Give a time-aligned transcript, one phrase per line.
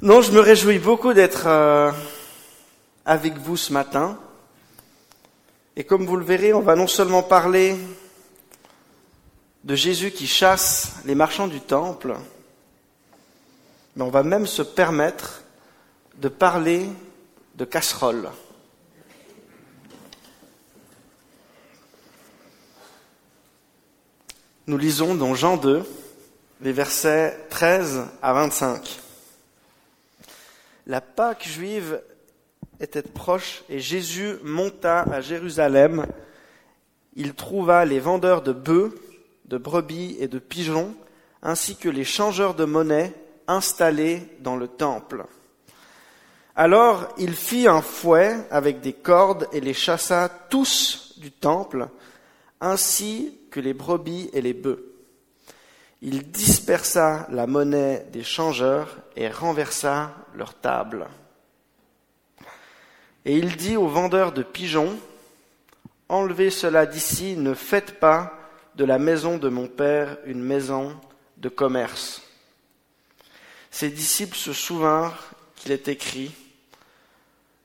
[0.00, 1.90] Non, je me réjouis beaucoup d'être euh,
[3.04, 4.16] avec vous ce matin.
[5.74, 7.76] Et comme vous le verrez, on va non seulement parler
[9.64, 12.14] de Jésus qui chasse les marchands du temple,
[13.96, 15.42] mais on va même se permettre
[16.18, 16.88] de parler
[17.56, 18.30] de casseroles.
[24.68, 25.84] Nous lisons dans Jean 2,
[26.60, 29.00] les versets 13 à 25.
[30.88, 32.00] La Pâque juive
[32.80, 36.06] était proche et Jésus monta à Jérusalem.
[37.14, 38.98] Il trouva les vendeurs de bœufs,
[39.44, 40.94] de brebis et de pigeons,
[41.42, 43.12] ainsi que les changeurs de monnaie
[43.46, 45.26] installés dans le temple.
[46.56, 51.88] Alors il fit un fouet avec des cordes et les chassa tous du temple,
[52.62, 54.88] ainsi que les brebis et les bœufs.
[56.00, 61.06] Il dispersa la monnaie des changeurs et renversa leur table.
[63.24, 64.98] Et il dit aux vendeurs de pigeons,
[66.08, 68.32] Enlevez cela d'ici, ne faites pas
[68.76, 70.98] de la maison de mon Père une maison
[71.36, 72.22] de commerce.
[73.70, 76.32] Ses disciples se souvinrent qu'il est écrit,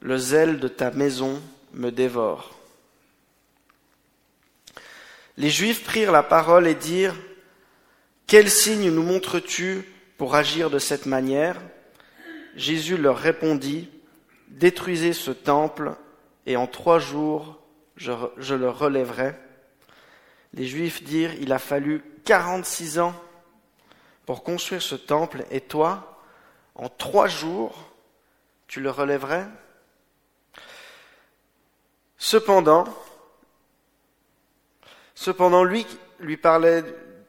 [0.02, 2.53] Le zèle de ta maison me dévore.
[5.37, 7.15] Les Juifs prirent la parole et dirent,
[8.27, 9.87] Quel signe nous montres-tu
[10.17, 11.61] pour agir de cette manière?
[12.55, 13.89] Jésus leur répondit,
[14.47, 15.95] Détruisez ce temple,
[16.45, 17.59] et en trois jours
[17.95, 19.35] je, le relèverai.
[20.53, 23.15] Les Juifs dirent, Il a fallu quarante-six ans
[24.25, 26.21] pour construire ce temple, et toi,
[26.75, 27.91] en trois jours,
[28.67, 29.47] tu le relèverais
[32.17, 32.85] Cependant,
[35.13, 35.85] cependant lui,
[36.19, 36.83] lui parlait,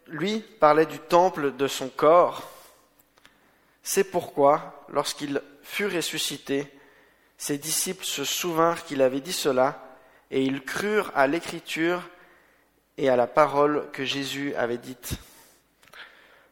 [0.06, 2.53] lui parlait du temple de son corps.
[3.86, 6.66] C'est pourquoi, lorsqu'il fut ressuscité,
[7.36, 9.78] ses disciples se souvinrent qu'il avait dit cela,
[10.30, 12.02] et ils crurent à l'écriture
[12.96, 15.12] et à la parole que Jésus avait dite.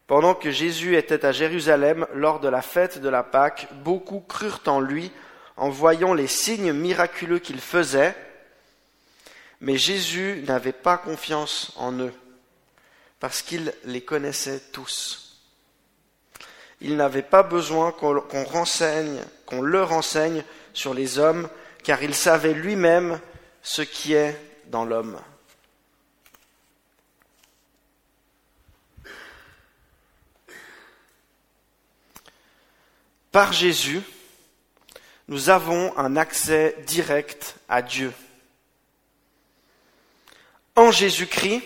[0.06, 4.60] Pendant que Jésus était à Jérusalem lors de la fête de la Pâque, beaucoup crurent
[4.66, 5.10] en lui
[5.56, 8.14] en voyant les signes miraculeux qu'il faisait,
[9.62, 12.12] mais Jésus n'avait pas confiance en eux,
[13.20, 15.31] parce qu'il les connaissait tous.
[16.84, 20.42] Il n'avait pas besoin qu'on renseigne, qu'on le renseigne
[20.74, 21.48] sur les hommes,
[21.84, 23.20] car il savait lui-même
[23.62, 25.20] ce qui est dans l'homme.
[33.30, 34.02] Par Jésus,
[35.28, 38.12] nous avons un accès direct à Dieu.
[40.74, 41.62] En Jésus-Christ,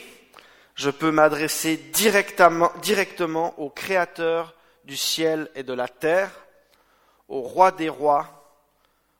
[0.74, 4.55] je peux m'adresser directement, directement au Créateur
[4.86, 6.30] du ciel et de la terre,
[7.28, 8.54] au Roi des rois,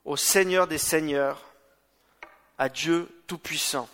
[0.04, 1.43] au Seigneur des seigneurs,
[2.56, 3.88] à Dieu Tout-Puissant.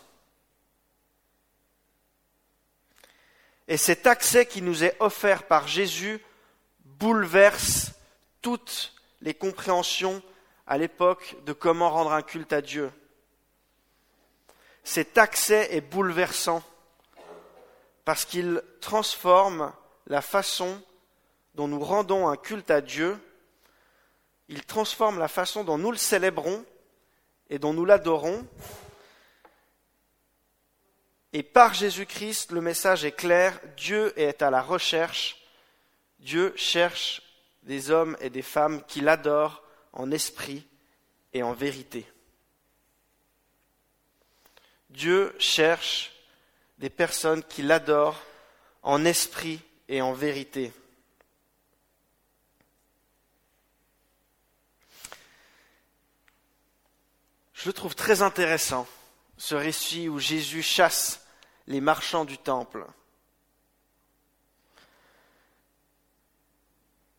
[3.67, 6.23] Et cet accès qui nous est offert par Jésus
[6.85, 7.93] bouleverse
[8.43, 10.23] toutes les compréhensions
[10.67, 12.93] à l'époque de comment rendre un culte à Dieu.
[14.85, 16.63] Cet accès est bouleversant
[18.05, 19.73] parce qu'il transforme
[20.07, 20.83] la façon
[21.55, 23.19] dont nous rendons un culte à Dieu,
[24.49, 26.65] il transforme la façon dont nous le célébrons
[27.51, 28.47] et dont nous l'adorons.
[31.33, 35.43] Et par Jésus-Christ, le message est clair, Dieu est à la recherche,
[36.19, 37.23] Dieu cherche
[37.63, 40.67] des hommes et des femmes qui l'adorent en esprit
[41.33, 42.07] et en vérité.
[44.91, 46.13] Dieu cherche
[46.79, 48.21] des personnes qui l'adorent
[48.83, 50.73] en esprit et en vérité.
[57.65, 58.89] Je trouve très intéressant,
[59.39, 61.25] ce récit où Jésus chasse
[61.69, 62.85] les marchands du temple.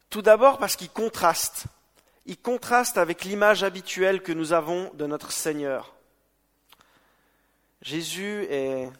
[0.09, 1.67] Tout d'abord parce qu'il contraste.
[2.25, 5.95] Il contraste avec l'image habituelle que nous avons de notre Seigneur.
[7.81, 8.91] Jésus est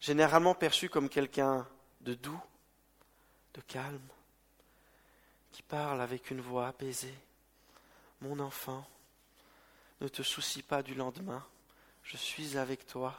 [0.00, 1.68] généralement perçu comme quelqu'un
[2.00, 2.42] de doux,
[3.54, 4.08] de calme,
[5.52, 7.14] qui parle avec une voix apaisée.
[8.22, 8.84] Mon enfant,
[10.00, 11.44] ne te soucie pas du lendemain,
[12.02, 13.14] je suis avec toi.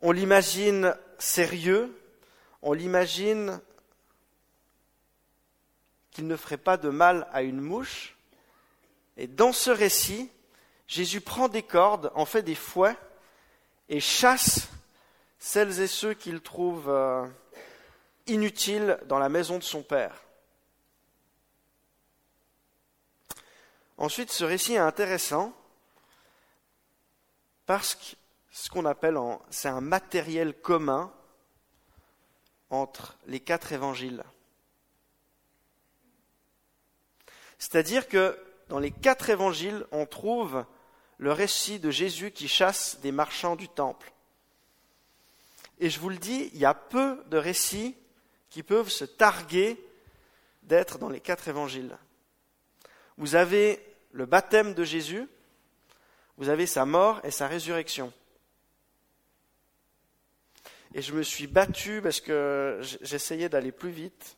[0.00, 1.96] On l'imagine sérieux,
[2.62, 3.60] on l'imagine
[6.10, 8.16] qu'il ne ferait pas de mal à une mouche.
[9.16, 10.30] Et dans ce récit,
[10.86, 12.96] Jésus prend des cordes, en fait des fouets,
[13.88, 14.68] et chasse
[15.38, 17.26] celles et ceux qu'il trouve euh,
[18.26, 20.23] inutiles dans la maison de son Père.
[23.96, 25.52] Ensuite, ce récit est intéressant
[27.66, 28.16] parce que
[28.50, 29.18] ce qu'on appelle,
[29.50, 31.12] c'est un matériel commun
[32.70, 34.24] entre les quatre évangiles.
[37.58, 38.38] C'est-à-dire que
[38.68, 40.64] dans les quatre évangiles, on trouve
[41.18, 44.12] le récit de Jésus qui chasse des marchands du temple.
[45.78, 47.96] Et je vous le dis, il y a peu de récits
[48.50, 49.82] qui peuvent se targuer
[50.62, 51.96] d'être dans les quatre évangiles.
[53.16, 53.80] Vous avez
[54.12, 55.28] le baptême de Jésus,
[56.36, 58.12] vous avez sa mort et sa résurrection.
[60.94, 64.36] Et je me suis battu parce que j'essayais d'aller plus vite.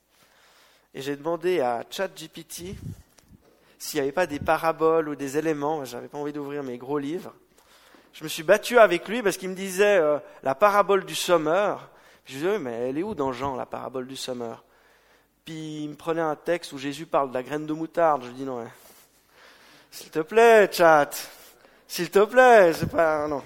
[0.94, 2.74] Et j'ai demandé à ChatGPT
[3.78, 5.84] s'il n'y avait pas des paraboles ou des éléments.
[5.84, 7.34] J'avais pas envie d'ouvrir mes gros livres.
[8.14, 11.90] Je me suis battu avec lui parce qu'il me disait euh, la parabole du sommeur.
[12.24, 14.64] Je lui disais, mais elle est où dans Jean, la parabole du sommeur?
[15.46, 18.24] Puis il me prenait un texte où Jésus parle de la graine de moutarde.
[18.24, 18.68] Je lui dis, non,
[19.92, 21.10] s'il te plaît, chat,
[21.86, 23.28] s'il te plaît, c'est pas.
[23.28, 23.44] Non.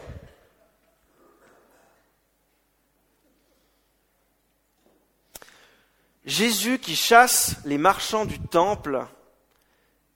[6.24, 9.04] Jésus qui chasse les marchands du temple,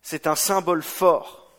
[0.01, 1.53] c'est un symbole fort.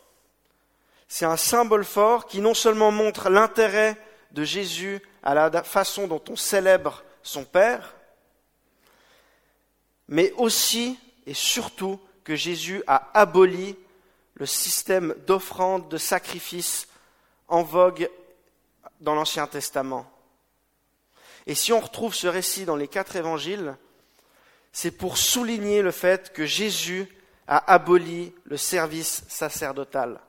[1.06, 3.96] C'est un symbole fort qui non seulement montre l'intérêt
[4.32, 7.95] de Jésus à la façon dont on célèbre son Père,
[10.08, 13.76] mais aussi et surtout que Jésus a aboli
[14.34, 16.88] le système d'offrande, de sacrifice
[17.48, 18.10] en vogue
[19.00, 20.06] dans l'Ancien Testament.
[21.46, 23.76] Et si on retrouve ce récit dans les quatre évangiles,
[24.72, 27.08] c'est pour souligner le fait que Jésus
[27.46, 30.20] a aboli le service sacerdotal.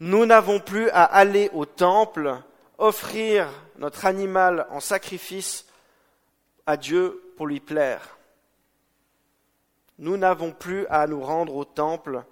[0.00, 2.36] Nous n'avons plus à aller au temple,
[2.78, 3.48] offrir
[3.78, 5.66] notre animal en sacrifice
[6.66, 8.16] à Dieu pour lui plaire.
[9.98, 12.24] Nous n'avons plus à nous rendre au temple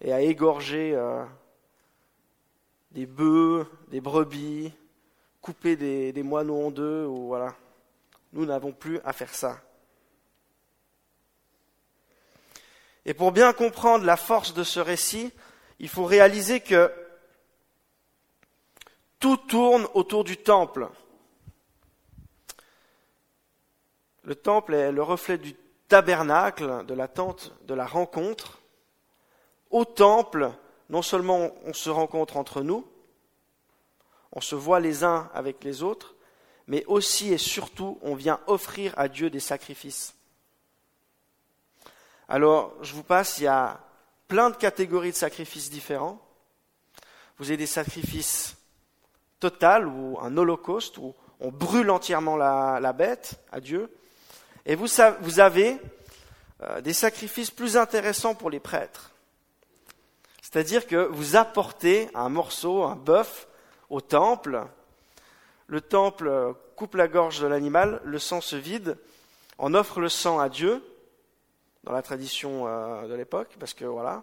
[0.00, 1.24] et à égorger euh,
[2.90, 4.72] des bœufs, des brebis,
[5.40, 7.54] couper des, des moineaux en deux, ou voilà.
[8.32, 9.60] Nous n'avons plus à faire ça.
[13.04, 15.32] Et pour bien comprendre la force de ce récit,
[15.78, 16.92] il faut réaliser que
[19.18, 20.88] tout tourne autour du temple.
[24.24, 25.54] Le temple est le reflet du
[25.90, 28.60] tabernacle, de la tente de la rencontre.
[29.70, 30.50] Au temple,
[30.88, 32.86] non seulement on se rencontre entre nous,
[34.32, 36.14] on se voit les uns avec les autres,
[36.66, 40.14] mais aussi et surtout on vient offrir à Dieu des sacrifices.
[42.28, 43.80] Alors, je vous passe, il y a
[44.28, 46.24] plein de catégories de sacrifices différents.
[47.38, 48.56] Vous avez des sacrifices
[49.40, 53.92] total ou un holocauste où on brûle entièrement la, bête à Dieu.
[54.66, 54.86] Et vous,
[55.20, 55.78] vous avez
[56.62, 59.10] euh, des sacrifices plus intéressants pour les prêtres.
[60.42, 63.46] C'est-à-dire que vous apportez un morceau, un bœuf,
[63.88, 64.64] au temple.
[65.66, 68.96] Le temple coupe la gorge de l'animal, le sang se vide,
[69.58, 70.82] on offre le sang à Dieu,
[71.84, 74.22] dans la tradition euh, de l'époque, parce que voilà.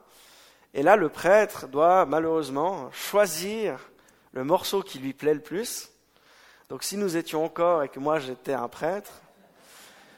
[0.73, 3.79] Et là, le prêtre doit malheureusement choisir
[4.33, 5.89] le morceau qui lui plaît le plus.
[6.69, 9.11] Donc si nous étions encore et que moi j'étais un prêtre,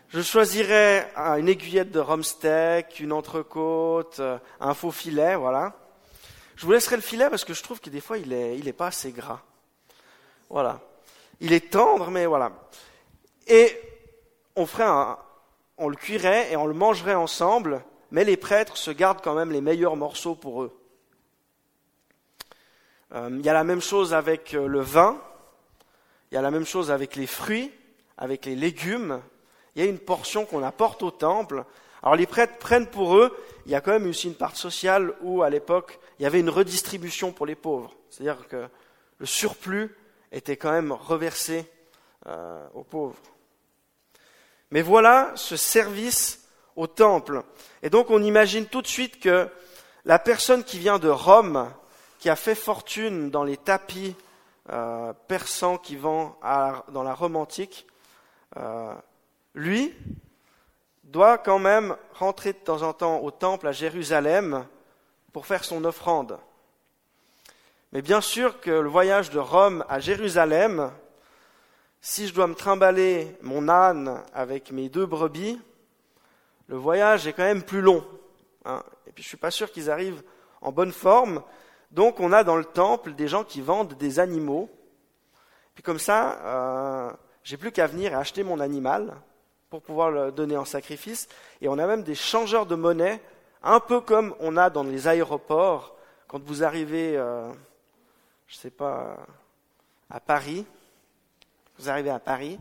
[0.10, 5.76] je choisirais une aiguillette de rhum steak, une entrecôte, euh, un faux filet, voilà.
[6.56, 8.68] Je vous laisserai le filet parce que je trouve que des fois il est, il
[8.68, 9.42] est pas assez gras.
[10.50, 10.82] Voilà.
[11.40, 12.52] Il est tendre, mais voilà.
[13.48, 13.80] Et
[14.56, 15.18] on ferait un,
[15.78, 19.52] on le cuirait et on le mangerait ensemble, mais les prêtres se gardent quand même
[19.52, 20.76] les meilleurs morceaux pour eux.
[23.14, 25.22] Euh, il y a la même chose avec euh, le vin,
[26.32, 27.72] il y a la même chose avec les fruits,
[28.18, 29.22] avec les légumes.
[29.80, 31.64] Il y a une portion qu'on apporte au temple.
[32.04, 33.34] Alors les prêtres prennent pour eux,
[33.66, 36.42] il y a quand même aussi une part sociale où à l'époque il y avait
[36.42, 37.96] une redistribution pour les pauvres.
[38.10, 38.68] C'est-à-dire que
[39.20, 39.96] le surplus
[40.34, 41.66] était quand même reversé
[42.28, 43.16] euh, aux pauvres.
[44.72, 46.46] Mais voilà ce service
[46.76, 47.42] au temple.
[47.82, 49.48] Et donc on imagine tout de suite que
[50.04, 51.72] la personne qui vient de Rome,
[52.20, 54.14] qui a fait fortune dans les tapis
[54.72, 56.38] euh, persans qui vend
[56.90, 57.88] dans la Rome antique,
[58.58, 58.94] euh,
[59.60, 59.94] lui
[61.04, 64.66] doit quand même rentrer de temps en temps au temple à Jérusalem
[65.34, 66.40] pour faire son offrande.
[67.92, 70.92] Mais bien sûr que le voyage de Rome à Jérusalem,
[72.02, 75.60] si je dois me trimballer mon âne avec mes deux brebis,
[76.68, 78.06] le voyage est quand même plus long.
[78.66, 78.84] Hein.
[79.08, 80.24] Et puis je suis pas sûr qu'ils arrivent
[80.62, 81.42] en bonne forme.
[81.90, 84.70] Donc on a dans le temple des gens qui vendent des animaux.
[85.74, 87.12] Puis comme ça, euh,
[87.44, 89.16] j'ai plus qu'à venir et acheter mon animal
[89.70, 91.28] pour pouvoir le donner en sacrifice.
[91.62, 93.22] Et on a même des changeurs de monnaie
[93.62, 95.96] un peu comme on a dans les aéroports,
[96.28, 97.50] quand vous arrivez, euh,
[98.48, 99.18] je ne sais pas,
[100.10, 100.66] à Paris,
[101.78, 102.58] vous arrivez à Paris,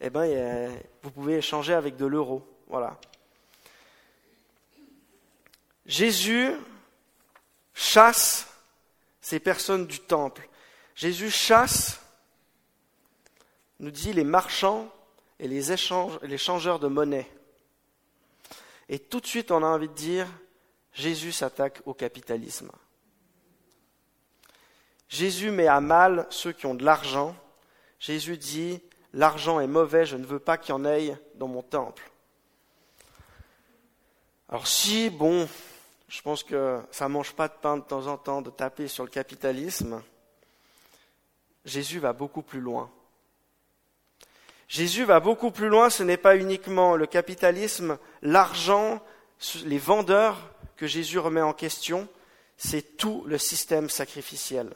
[0.00, 0.70] eh ben,
[1.02, 2.46] vous pouvez échanger avec de l'euro.
[2.68, 2.96] Voilà.
[5.84, 6.52] Jésus
[7.74, 8.46] chasse
[9.20, 10.48] ces personnes du temple.
[10.94, 12.00] Jésus chasse,
[13.78, 14.88] nous dit, les marchands
[15.40, 17.26] et les, changeurs de monnaie.
[18.88, 20.26] Et tout de suite, on a envie de dire,
[20.92, 22.70] Jésus s'attaque au capitalisme.
[25.08, 27.34] Jésus met à mal ceux qui ont de l'argent.
[27.98, 28.82] Jésus dit,
[29.14, 32.10] l'argent est mauvais, je ne veux pas qu'il y en ait dans mon temple.
[34.50, 35.48] Alors si, bon,
[36.08, 38.88] je pense que ça ne mange pas de pain de temps en temps de taper
[38.88, 40.02] sur le capitalisme,
[41.64, 42.90] Jésus va beaucoup plus loin.
[44.70, 49.02] Jésus va beaucoup plus loin, ce n'est pas uniquement le capitalisme, l'argent,
[49.64, 52.08] les vendeurs que Jésus remet en question,
[52.56, 54.70] c'est tout le système sacrificiel.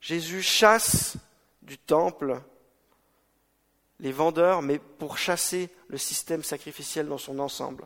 [0.00, 1.16] Jésus chasse
[1.62, 2.40] du temple
[3.98, 7.84] les vendeurs, mais pour chasser le système sacrificiel dans son ensemble.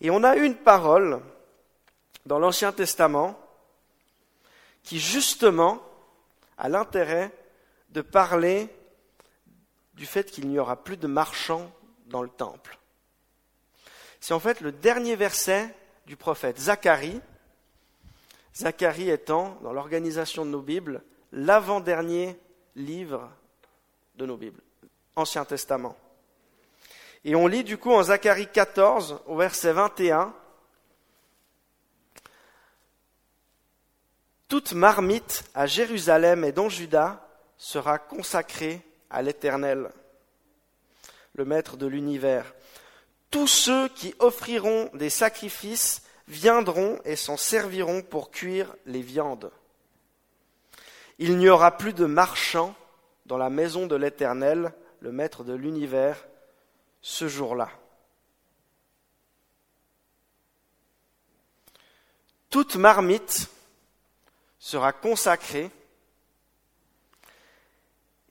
[0.00, 1.22] Et on a une parole
[2.26, 3.38] dans l'Ancien Testament
[4.82, 5.80] qui justement
[6.58, 7.30] a l'intérêt
[7.90, 8.68] de parler
[9.94, 11.70] du fait qu'il n'y aura plus de marchands
[12.06, 12.78] dans le temple.
[14.20, 15.74] C'est en fait le dernier verset
[16.06, 17.20] du prophète Zacharie,
[18.54, 22.38] Zacharie étant, dans l'organisation de nos Bibles, l'avant-dernier
[22.76, 23.30] livre
[24.16, 24.62] de nos Bibles,
[25.16, 25.96] Ancien Testament.
[27.24, 30.34] Et on lit du coup en Zacharie 14, au verset 21,
[34.48, 39.90] Toute marmite à Jérusalem et dans Juda sera consacrée à l'Éternel,
[41.34, 42.52] le Maître de l'univers.
[43.30, 49.52] Tous ceux qui offriront des sacrifices viendront et s'en serviront pour cuire les viandes.
[51.18, 52.74] Il n'y aura plus de marchands
[53.26, 56.26] dans la maison de l'Éternel, le Maître de l'univers,
[57.00, 57.70] ce jour-là.
[62.50, 63.48] Toute marmite
[64.58, 65.70] sera consacrée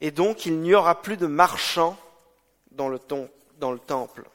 [0.04, 1.96] et donc il n'y aura plus de marchands
[2.72, 4.28] dans le, temple.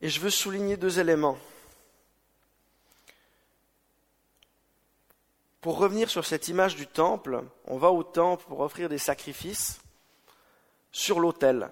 [0.00, 1.36] Et je veux souligner deux éléments.
[5.60, 9.78] Pour revenir sur cette image du temple, on va au temple pour offrir des sacrifices
[10.90, 11.68] sur l'autel.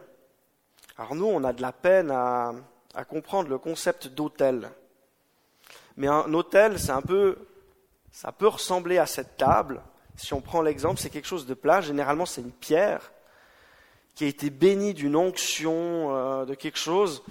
[0.99, 2.53] Alors nous, on a de la peine à
[3.09, 4.71] comprendre le concept d'autel.
[5.97, 7.47] Mais un autel, c'est un peu
[8.13, 9.83] ça peut ressembler à cette table.
[10.17, 11.81] Si on prend l'exemple, c'est quelque chose de plat.
[11.81, 13.13] Généralement, c'est une pierre
[14.15, 17.23] qui a été bénie d'une onction, euh, de quelque chose.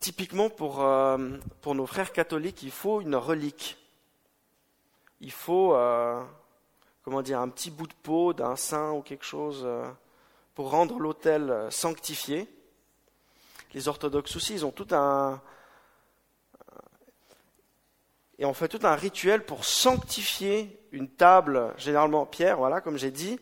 [0.00, 3.78] Typiquement, pour, euh, pour nos frères catholiques, il faut une relique.
[5.20, 6.20] Il faut, euh,
[7.04, 9.68] comment dire, un petit bout de peau d'un saint ou quelque chose
[10.54, 12.48] pour rendre l'autel sanctifié.
[13.74, 15.40] Les orthodoxes aussi, ils ont tout un,
[18.42, 22.98] et on fait tout un rituel pour sanctifier une table, généralement en pierre, voilà, comme
[22.98, 23.38] j'ai dit.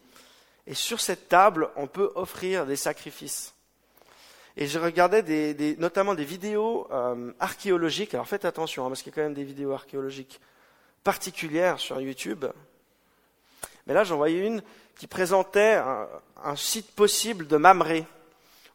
[0.67, 3.55] Et sur cette table, on peut offrir des sacrifices.
[4.59, 8.13] Et je regardais notamment des vidéos euh, archéologiques.
[8.13, 10.39] Alors faites attention, hein, parce qu'il y a quand même des vidéos archéologiques
[11.03, 12.45] particulières sur YouTube.
[13.87, 14.63] Mais là, j'en voyais une
[14.99, 15.81] qui présentait
[16.45, 18.05] un, site possible de Mamré,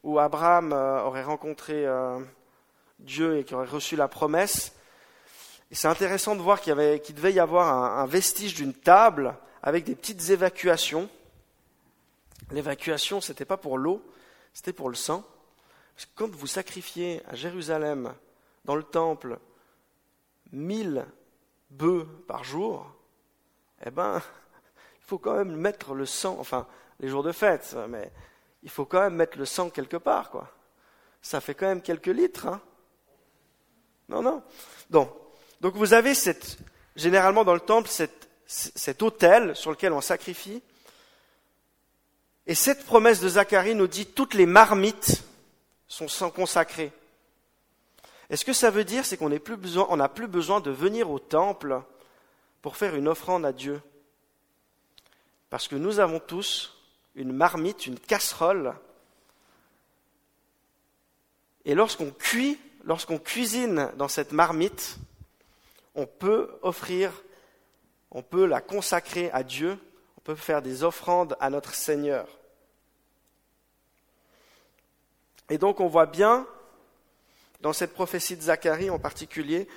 [0.02, 2.18] où Abraham euh, aurait rencontré euh,
[2.98, 4.76] Dieu et qui aurait reçu la promesse
[5.72, 10.30] c'est intéressant de voir qu'il, devait y avoir un, vestige d'une table avec des petites
[10.30, 11.10] évacuations.
[12.52, 14.04] L'évacuation, ce n'était pas pour l'eau,
[14.54, 15.24] c'était pour le sang.
[15.96, 18.14] Parce que quand vous sacrifiez à Jérusalem,
[18.64, 19.40] dans le temple,
[20.52, 21.06] mille
[21.72, 22.90] bœufs par jour,
[23.86, 24.22] eh ben,
[25.00, 26.68] il faut quand même mettre le sang, enfin,
[27.00, 28.12] les jours de fête, mais
[28.64, 30.52] il faut quand même mettre le sang quelque part, quoi.
[31.22, 32.62] Ça fait quand même quelques litres, hein.
[34.10, 34.44] Non, non.
[34.92, 35.10] Donc,
[35.62, 36.14] donc vous avez
[36.96, 37.90] généralement dans le temple
[38.48, 40.62] cet autel sur lequel on sacrifie.
[42.48, 45.24] Et cette promesse de Zacharie nous dit toutes les marmites
[45.88, 46.92] sont sans consacrées.
[48.30, 51.82] Et ce que ça veut dire, c'est qu'on n'a plus besoin de venir au temple
[52.62, 53.82] pour faire une offrande à Dieu.
[55.50, 56.76] Parce que nous avons tous
[57.16, 58.76] une marmite, une casserole.
[61.66, 64.98] Et lorsqu'on cuit, lorsqu'on cuisine dans cette marmite,
[65.96, 67.24] on peut offrir,
[68.12, 69.80] on peut la consacrer à Dieu,
[70.18, 72.28] on peut faire des offrandes à notre Seigneur.
[75.50, 76.48] Et donc on voit bien,
[77.62, 79.68] dans cette prophétie de Zacharie en particulier,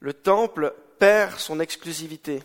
[0.00, 2.42] le temple perd son exclusivité.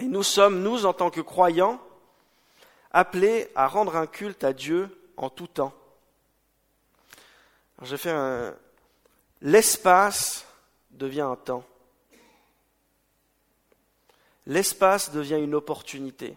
[0.00, 1.80] Et nous sommes, nous, en tant que croyants,
[2.90, 5.74] appelés à rendre un culte à Dieu en tout temps.
[7.82, 8.54] je fais un...
[9.40, 10.46] L'espace
[10.94, 11.64] devient un temps.
[14.46, 16.36] L'espace devient une opportunité.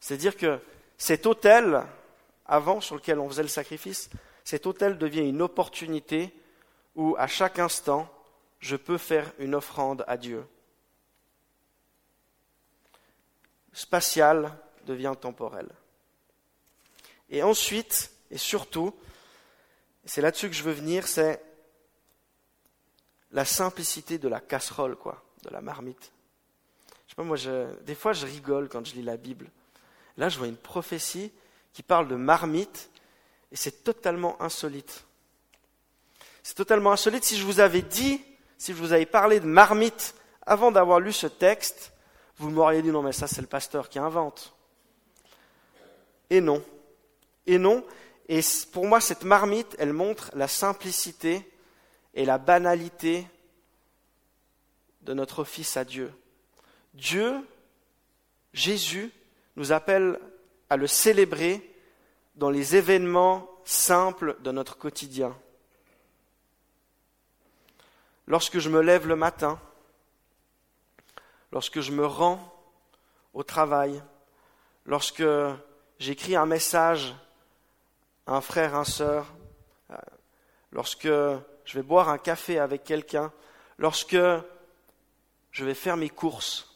[0.00, 0.60] C'est-à-dire que
[0.98, 1.82] cet hôtel,
[2.46, 4.10] avant, sur lequel on faisait le sacrifice,
[4.44, 6.32] cet hôtel devient une opportunité
[6.94, 8.08] où, à chaque instant,
[8.58, 10.44] je peux faire une offrande à Dieu.
[13.72, 15.68] Spatial devient temporel.
[17.28, 18.94] Et ensuite, et surtout,
[20.04, 21.42] c'est là-dessus que je veux venir, c'est
[23.32, 26.12] la simplicité de la casserole, quoi, de la marmite.
[27.06, 27.36] Je sais pas, moi,
[27.84, 29.50] des fois, je rigole quand je lis la Bible.
[30.16, 31.32] Là, je vois une prophétie
[31.72, 32.90] qui parle de marmite,
[33.52, 35.04] et c'est totalement insolite.
[36.42, 37.24] C'est totalement insolite.
[37.24, 38.22] Si je vous avais dit,
[38.56, 40.14] si je vous avais parlé de marmite
[40.46, 41.92] avant d'avoir lu ce texte,
[42.38, 44.54] vous m'auriez dit non, mais ça, c'est le pasteur qui invente.
[46.30, 46.62] Et non.
[47.46, 47.84] Et non.
[48.28, 48.40] Et
[48.72, 51.48] pour moi, cette marmite, elle montre la simplicité
[52.16, 53.26] et la banalité
[55.02, 56.12] de notre Fils à Dieu.
[56.94, 57.46] Dieu,
[58.54, 59.12] Jésus,
[59.54, 60.18] nous appelle
[60.70, 61.62] à le célébrer
[62.34, 65.36] dans les événements simples de notre quotidien.
[68.26, 69.60] Lorsque je me lève le matin,
[71.52, 72.52] lorsque je me rends
[73.34, 74.02] au travail,
[74.86, 75.24] lorsque
[75.98, 77.14] j'écris un message
[78.26, 79.34] à un frère, un sœur,
[79.90, 79.96] euh,
[80.72, 81.08] lorsque
[81.66, 83.32] je vais boire un café avec quelqu'un,
[83.76, 84.16] lorsque
[85.50, 86.74] je vais faire mes courses,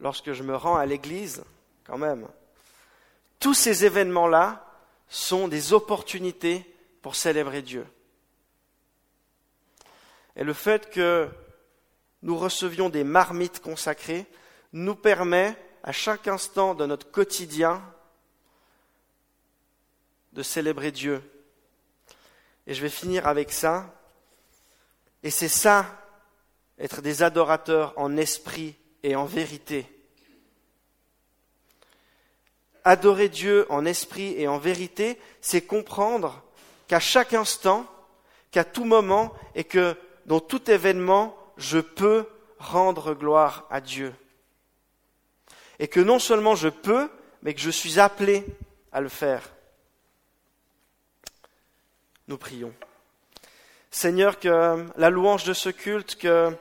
[0.00, 1.44] lorsque je me rends à l'église,
[1.84, 2.26] quand même.
[3.40, 4.66] Tous ces événements-là
[5.08, 6.64] sont des opportunités
[7.02, 7.86] pour célébrer Dieu.
[10.36, 11.28] Et le fait que
[12.22, 14.26] nous recevions des marmites consacrées
[14.72, 17.82] nous permet à chaque instant de notre quotidien
[20.32, 21.20] de célébrer Dieu.
[22.72, 23.94] Et je vais finir avec ça.
[25.22, 25.84] Et c'est ça,
[26.78, 29.84] être des adorateurs en esprit et en vérité.
[32.82, 36.42] Adorer Dieu en esprit et en vérité, c'est comprendre
[36.88, 37.84] qu'à chaque instant,
[38.50, 42.26] qu'à tout moment et que dans tout événement, je peux
[42.58, 44.14] rendre gloire à Dieu.
[45.78, 47.10] Et que non seulement je peux,
[47.42, 48.46] mais que je suis appelé
[48.92, 49.42] à le faire.
[52.28, 52.72] Nous prions.
[53.90, 56.56] Seigneur, que la louange de ce culte, que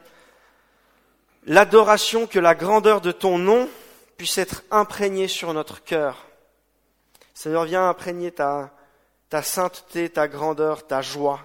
[1.46, 3.70] l'adoration, que la grandeur de ton nom
[4.18, 6.26] puisse être imprégnée sur notre cœur.
[7.34, 8.72] Seigneur, viens imprégner ta,
[9.30, 11.40] ta sainteté, ta grandeur, ta joie.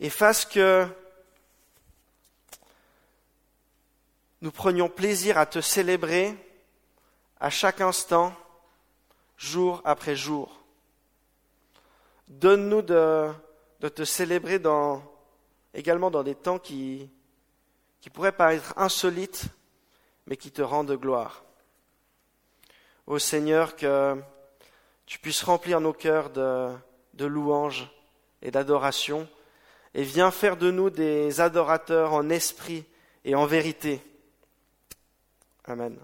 [0.00, 0.86] Et fasse que
[4.40, 6.34] nous prenions plaisir à te célébrer
[7.40, 8.34] à chaque instant,
[9.36, 10.61] jour après jour.
[12.32, 13.30] Donne-nous de,
[13.80, 14.60] te célébrer
[15.74, 17.10] également dans des temps qui,
[18.00, 19.44] qui pourraient paraître insolites,
[20.26, 21.44] mais qui te rendent gloire.
[23.06, 24.16] Ô Seigneur, que
[25.04, 26.72] tu puisses remplir nos cœurs de,
[27.14, 27.90] de louanges
[28.40, 29.28] et d'adoration,
[29.92, 32.86] et viens faire de nous des adorateurs en esprit
[33.26, 34.00] et en vérité.
[35.64, 35.98] Amen.